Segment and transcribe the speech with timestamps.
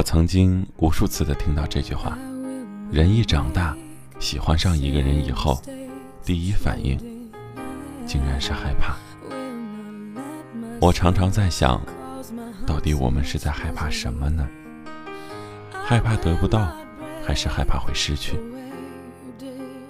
[0.00, 2.16] 我曾经无数次的听到这句话：
[2.90, 3.76] 人一长大，
[4.18, 5.60] 喜欢上一个人以后，
[6.24, 6.98] 第一反应
[8.06, 8.96] 竟然是害怕。
[10.80, 11.78] 我常常在想，
[12.66, 14.48] 到底我们是在害怕什么呢？
[15.84, 16.66] 害怕得不到，
[17.22, 18.40] 还是害怕会失去？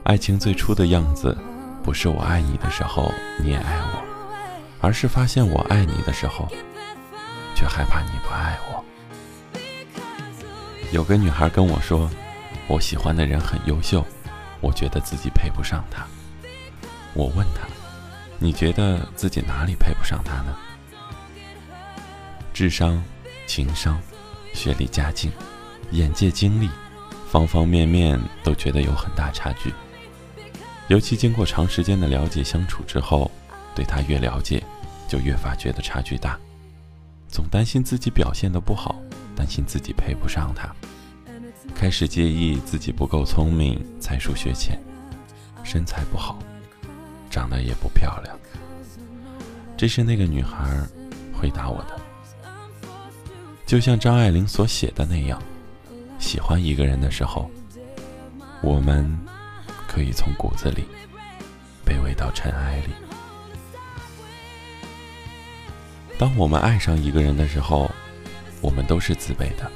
[0.03, 1.39] 爱情最初的样子，
[1.85, 4.03] 不是我爱你的时候你也爱我，
[4.81, 6.49] 而是发现我爱你的时候，
[7.55, 8.85] 却害怕你不爱我。
[10.93, 12.11] 有个女孩跟我说
[12.67, 14.05] ：“我喜欢的人很优秀，
[14.61, 16.05] 我觉得自己配不上他。”
[17.15, 17.67] 我问她
[18.41, 20.57] ：“你觉得自己哪里配不上他呢？”
[22.53, 23.01] 智商、
[23.47, 24.01] 情商、
[24.53, 25.31] 学历、家境、
[25.93, 26.69] 眼界、经历，
[27.31, 29.73] 方方面面都觉得有很大差距。
[30.89, 33.31] 尤其经过长时间的了解相处之后，
[33.77, 34.61] 对他越了解，
[35.09, 36.37] 就越发觉得差距大，
[37.29, 39.00] 总担心自己表现的不好。
[39.41, 40.71] 担心自己配不上他，
[41.75, 44.79] 开始介意自己不够聪明，才疏学浅，
[45.65, 46.39] 身材不好，
[47.31, 48.39] 长得也不漂亮。
[49.79, 50.79] 这是那个女孩
[51.33, 51.99] 回答我的。
[53.65, 55.43] 就像张爱玲所写的那样，
[56.19, 57.51] 喜欢一个人的时候，
[58.61, 59.11] 我们
[59.89, 60.85] 可以从骨子里
[61.83, 62.93] 卑微到尘埃里。
[66.19, 67.91] 当我们爱上一个人的时候，
[68.61, 69.71] 我们都是自卑的，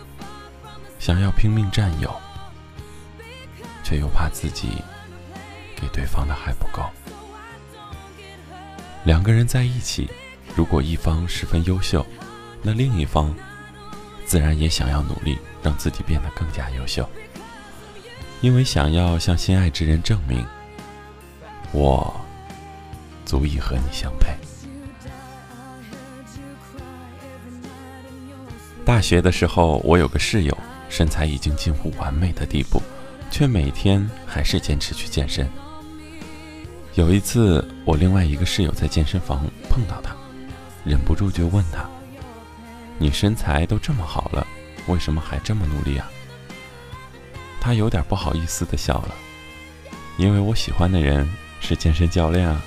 [0.99, 2.15] 想要拼命占有，
[3.83, 4.83] 却又怕自己
[5.75, 6.83] 给对方的还不够。
[9.05, 10.09] 两个人在一起，
[10.55, 12.05] 如果一方十分优秀，
[12.63, 13.35] 那另一方
[14.25, 17.09] 自然也想要努力让自己变得更加优秀，
[18.41, 20.47] 因为想要向心爱之人证明，
[21.73, 22.15] 我
[23.27, 24.35] 足以和你相配。
[28.85, 30.57] 大学的时候，我有个室友，
[30.91, 32.83] 身材已经近乎完美的地步，
[33.31, 35.49] 却每天还是坚持去健身。
[36.95, 40.15] 有一次，我另外一个室友在健身房碰到他，
[40.85, 41.89] 忍不住就问他
[42.99, 44.47] ：“你身材都这么好了，
[44.87, 46.11] 为什么还这么努力啊？”
[47.63, 49.15] 他有点不好意思的笑了，
[50.19, 51.27] 因为我喜欢的人
[51.59, 52.63] 是健身教练啊，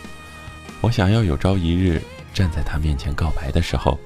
[0.82, 2.02] 我想要有朝一日
[2.34, 4.00] 站在他面前告白的时候，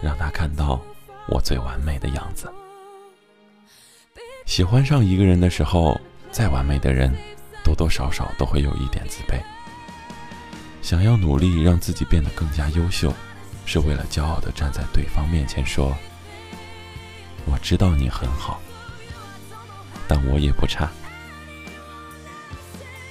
[0.00, 0.80] 让他看到。
[1.28, 2.52] 我最完美的样子。
[4.46, 5.98] 喜欢上一个人的时候，
[6.30, 7.14] 再完美的人，
[7.64, 9.40] 多多少少都会有一点自卑。
[10.82, 13.12] 想要努力让自己变得更加优秀，
[13.64, 15.96] 是为了骄傲的站在对方面前说
[17.46, 18.60] ：“我知道你很好，
[20.06, 20.90] 但我也不差。”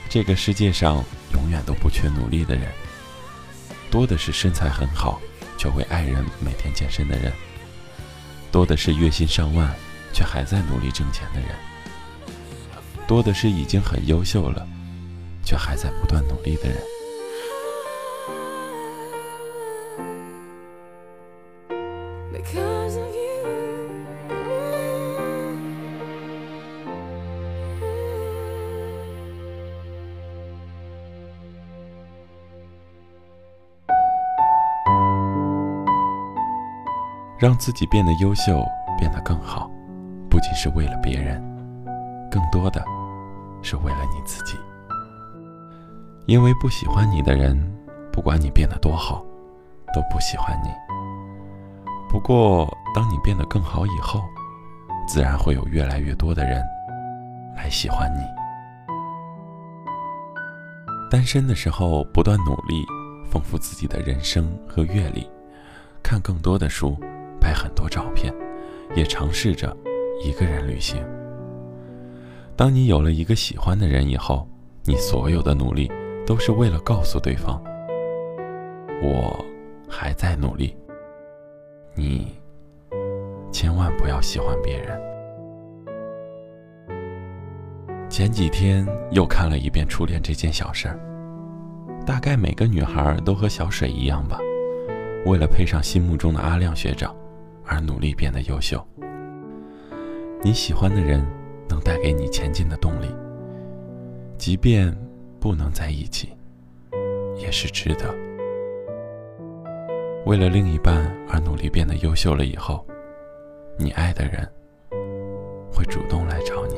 [0.07, 1.03] 这个世界上
[1.33, 2.71] 永远都不缺努力的人，
[3.89, 5.19] 多的是身材很好
[5.57, 7.33] 却为爱人每天健身的人。
[8.53, 9.67] 多的是月薪上万
[10.13, 11.49] 却还在努力挣钱的人，
[13.07, 14.63] 多的是已经很优秀了
[15.43, 16.77] 却还在不断努力的人。
[37.43, 38.65] 让自己变得优秀，
[38.97, 39.69] 变得更好，
[40.29, 41.43] 不仅是为了别人，
[42.31, 42.81] 更多的
[43.61, 44.57] 是为了你自己。
[46.25, 47.61] 因为不喜欢你的人，
[48.13, 49.25] 不管你变得多好，
[49.93, 50.69] 都不喜欢你。
[52.09, 52.65] 不过，
[52.95, 54.21] 当你变得更好以后，
[55.05, 56.63] 自然会有越来越多的人
[57.57, 58.21] 来喜欢你。
[61.11, 62.85] 单身的时候，不断努力，
[63.29, 65.29] 丰富自己的人生和阅历，
[66.01, 66.97] 看更多的书。
[67.43, 68.33] 拍很多照片，
[68.95, 69.75] 也尝试着
[70.23, 71.03] 一个人旅行。
[72.55, 74.47] 当你有了一个喜欢的人以后，
[74.85, 75.91] 你所有的努力
[76.25, 77.61] 都是为了告诉对方，
[79.03, 79.45] 我
[79.89, 80.73] 还在努力。
[81.95, 82.33] 你
[83.51, 84.97] 千万不要喜欢别人。
[88.09, 90.99] 前几天又看了一遍《初恋这件小事儿》，
[92.05, 94.39] 大概每个女孩都和小水一样吧，
[95.25, 97.13] 为了配上心目中的阿亮学长。
[97.65, 98.85] 而努力变得优秀。
[100.43, 101.25] 你喜欢的人
[101.69, 103.07] 能带给你前进的动力，
[104.37, 104.93] 即便
[105.39, 106.29] 不能在一起，
[107.37, 108.13] 也是值得。
[110.25, 112.85] 为了另一半而努力变得优秀了以后，
[113.77, 114.47] 你爱的人
[115.71, 116.75] 会主动来找你。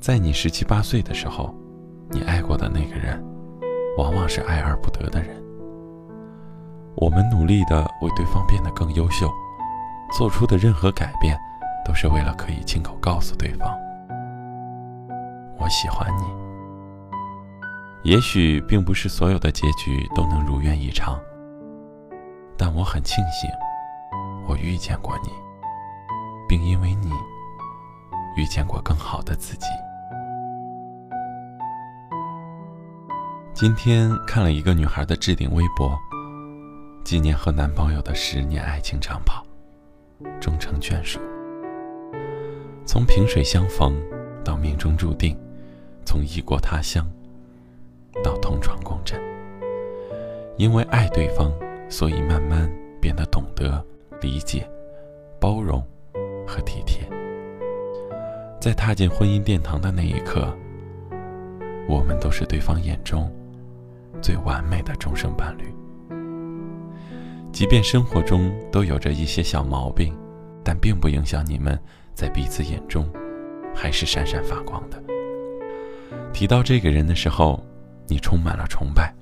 [0.00, 1.52] 在你十七八岁的时候，
[2.10, 3.35] 你爱过的那个人。
[3.96, 5.36] 往往是爱而不得的人。
[6.96, 9.30] 我们努力的为对方变得更优秀，
[10.16, 11.38] 做出的任何改变，
[11.84, 13.68] 都是为了可以亲口告诉对方
[15.60, 16.24] ：“我喜欢你。”
[18.02, 21.18] 也许并不是所有的结局都能如愿以偿，
[22.56, 23.50] 但我很庆幸，
[24.46, 25.30] 我遇见过你，
[26.48, 27.10] 并因为你，
[28.36, 29.66] 遇见过更好的自己。
[33.58, 35.98] 今天看了一个女孩的置顶微博，
[37.02, 39.42] 纪念和男朋友的十年爱情长跑，
[40.38, 41.18] 终成眷属。
[42.84, 43.98] 从萍水相逢
[44.44, 45.34] 到命中注定，
[46.04, 47.10] 从异国他乡
[48.22, 49.18] 到同床共枕。
[50.58, 51.50] 因为爱对方，
[51.88, 52.70] 所以慢慢
[53.00, 53.82] 变得懂得、
[54.20, 54.68] 理解、
[55.40, 55.82] 包容
[56.46, 57.08] 和体贴。
[58.60, 60.54] 在踏进婚姻殿堂的那一刻，
[61.88, 63.32] 我们都是对方眼中。
[64.22, 65.74] 最完美的终生伴侣，
[67.52, 70.16] 即便生活中都有着一些小毛病，
[70.64, 71.78] 但并不影响你们
[72.14, 73.08] 在彼此眼中
[73.74, 75.02] 还是闪闪发光的。
[76.32, 77.64] 提到这个人的时候，
[78.06, 79.14] 你充满了崇拜，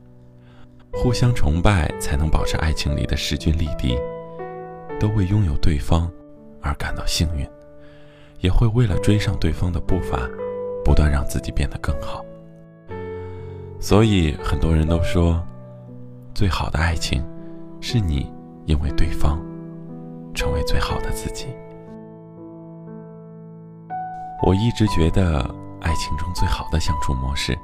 [0.93, 3.97] 互相崇拜才能保持爱情里的势均力敌，
[4.99, 6.11] 都为拥有对方
[6.61, 7.47] 而感到幸运，
[8.41, 10.29] 也会为了追上对方的步伐，
[10.85, 12.25] 不断让自己变得更好。
[13.85, 15.47] 所以很多人都说，
[16.35, 17.23] 最好的爱情，
[17.83, 18.33] 是你
[18.65, 19.39] 因为对方，
[20.33, 21.55] 成为最好的自己。
[24.43, 25.43] 我一直觉得，
[25.83, 27.55] 爱情中最好的相处模式，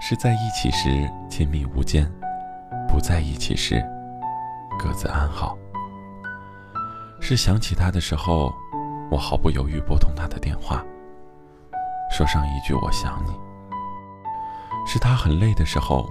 [0.00, 2.10] 是在一起时亲密无间，
[2.88, 3.78] 不在一起时
[4.78, 5.54] 各自安好。
[7.20, 8.50] 是想起他的时候，
[9.10, 10.82] 我毫不犹豫拨通他的电话，
[12.10, 13.32] 说上一句“我想你”。
[14.90, 16.08] 是他很累的时候，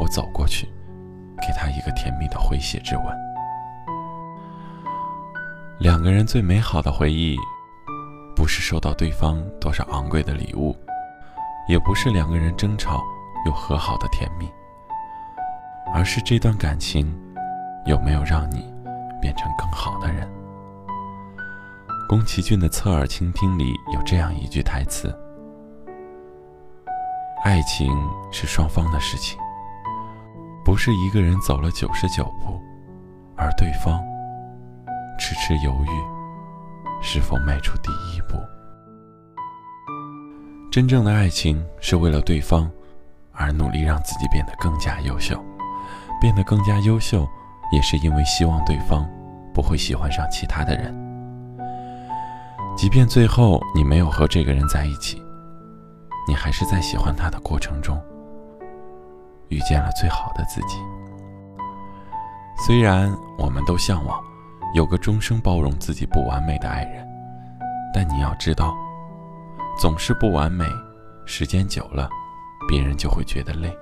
[0.00, 0.66] 我走过去，
[1.40, 3.04] 给他一个甜蜜的回血之吻。
[5.78, 7.36] 两个人最美好的回忆，
[8.34, 10.76] 不是收到对方多少昂贵的礼物，
[11.68, 13.00] 也不是两个人争吵
[13.46, 14.50] 又和好的甜蜜，
[15.94, 17.16] 而是这段感情
[17.86, 18.68] 有没有让你
[19.20, 20.28] 变成更好的人。
[22.08, 25.16] 宫崎骏的《侧耳倾听》里有这样一句台词。
[27.42, 27.92] 爱情
[28.30, 29.36] 是双方的事情，
[30.64, 32.60] 不是一个人走了九十九步，
[33.36, 34.00] 而对方
[35.18, 38.36] 迟迟犹豫是否迈出第一步。
[40.70, 42.70] 真正的爱情是为了对方
[43.32, 45.44] 而努力让自己变得更加优秀，
[46.20, 47.28] 变得更加优秀，
[47.72, 49.04] 也是因为希望对方
[49.52, 50.94] 不会喜欢上其他的人。
[52.76, 55.20] 即便最后你没有和这个人在一起。
[56.26, 58.00] 你还是在喜欢他的过程中，
[59.48, 60.78] 遇见了最好的自己。
[62.64, 64.22] 虽然我们都向往
[64.74, 67.06] 有个终生包容自己不完美的爱人，
[67.92, 68.76] 但你要知道，
[69.76, 70.64] 总是不完美，
[71.26, 72.08] 时间久了，
[72.68, 73.76] 别人就会觉得累。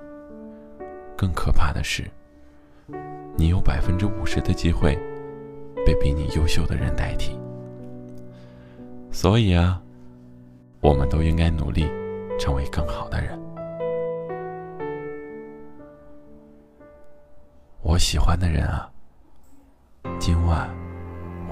[1.15, 2.09] 更可怕的是，
[3.35, 4.97] 你有百分之五十的机会
[5.85, 7.39] 被比你优秀的人代替。
[9.11, 9.79] 所以啊，
[10.79, 11.87] 我们都应该努力。
[12.41, 13.39] 成为更好的人。
[17.83, 18.91] 我喜欢的人啊，
[20.19, 20.67] 今晚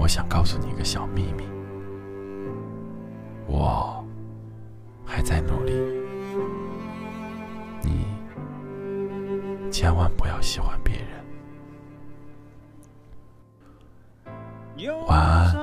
[0.00, 1.44] 我想告诉你一个小秘密，
[3.46, 4.04] 我
[5.06, 5.72] 还在努力，
[7.84, 8.04] 你
[9.70, 11.06] 千万不要喜欢别人。
[15.06, 15.54] 晚安，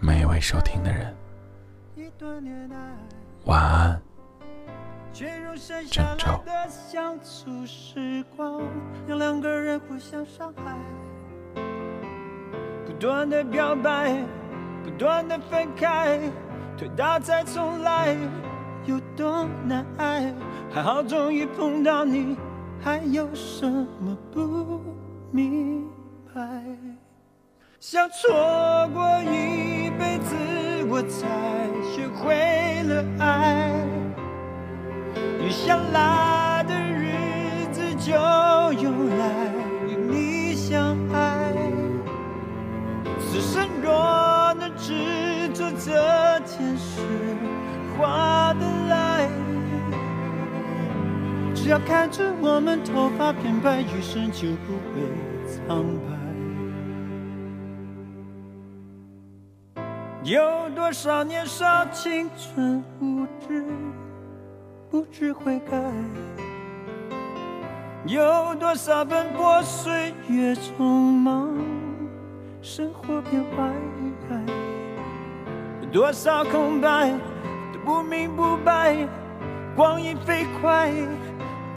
[0.00, 1.14] 每一位收听的人。
[3.46, 4.02] 晚安，
[5.54, 8.60] 下来的相处时光，
[9.06, 10.76] 让两个人互相伤害。
[12.84, 14.20] 不断的表白，
[14.82, 16.18] 不断的分开，
[16.76, 18.16] 推倒再重来，
[18.84, 20.34] 有多难挨？
[20.68, 22.36] 还好终于碰到你，
[22.82, 24.80] 还有什么不
[25.30, 25.88] 明
[26.34, 26.42] 白？
[27.78, 30.34] 想错过一辈子，
[30.88, 31.26] 我才
[31.82, 33.72] 学会了爱。
[35.42, 38.12] 余下来的日子就
[38.82, 39.52] 用来
[39.88, 41.52] 与你相爱。
[43.18, 47.00] 此生若能只做这件事，
[47.98, 49.28] 划得来。
[51.54, 55.02] 只要看着我们头发变白，余生就不会
[55.46, 56.15] 苍白。
[60.26, 63.64] 有多少年少青春无知，
[64.90, 65.80] 不知悔改？
[68.06, 71.56] 有多少奔波岁月匆忙，
[72.60, 73.72] 生活变坏，
[75.92, 77.08] 多少空白
[77.72, 78.96] 都不明不白，
[79.76, 80.90] 光阴飞快，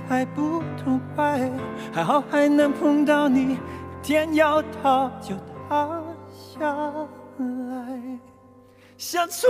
[0.07, 1.39] 太不痛快，
[1.93, 3.59] 还好还能碰到你，
[4.01, 5.35] 天要塌就
[5.69, 6.75] 塌下
[7.37, 8.19] 来，
[8.99, 9.49] 想错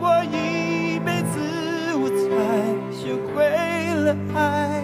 [0.00, 1.38] 过一辈子，
[1.92, 2.24] 我才
[2.90, 3.44] 学会
[4.02, 4.82] 了爱。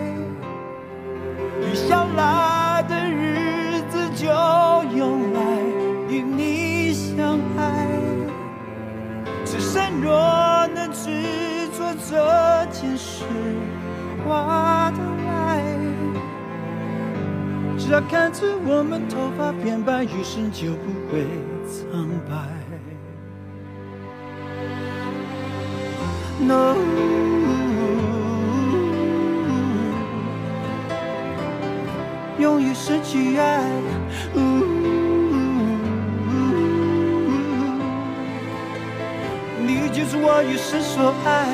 [1.63, 4.27] 雨下来的日子就
[4.95, 5.41] 用来
[6.11, 7.89] 与你相爱，
[9.43, 10.13] 只剩若
[10.75, 13.25] 能去做这件事，
[14.23, 15.65] 划得来。
[17.79, 21.25] 只要看着我们头发变白，余生就不会
[21.67, 22.64] 苍白。
[26.47, 26.75] No。
[32.55, 33.65] 终于失去爱，
[39.59, 41.49] 你就是我一生所爱。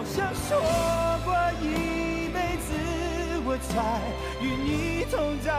[0.00, 0.58] 好像说
[1.26, 2.72] 过一辈子，
[3.44, 4.00] 我才
[4.40, 5.52] 与你同在，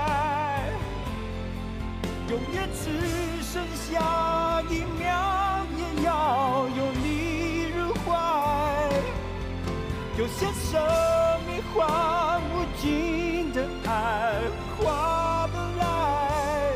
[2.27, 2.89] 永远只
[3.43, 8.10] 剩下一秒，也要拥你入怀。
[10.17, 10.81] 有些生
[11.45, 14.41] 命换无尽的爱，
[14.75, 16.74] 划不来。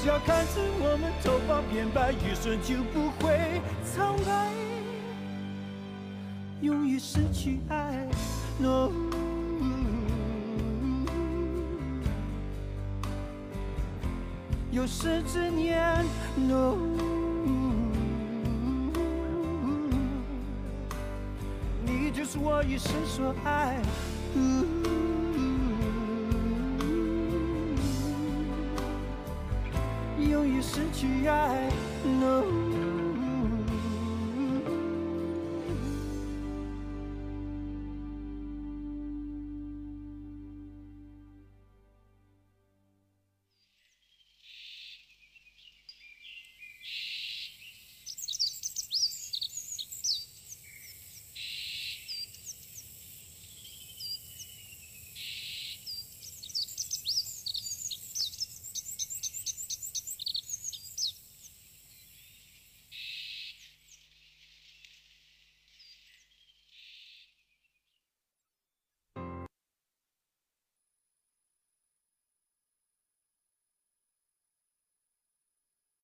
[0.00, 4.48] 只要看着我们头发变白，余生就不会苍白。
[6.60, 8.06] 永远失去爱
[8.58, 8.90] ，no。
[14.70, 16.04] 有生之年
[16.36, 16.76] ，no，
[21.84, 23.82] 你就是我一生所爱，
[30.18, 31.68] 永远失去爱
[32.04, 32.69] ，no。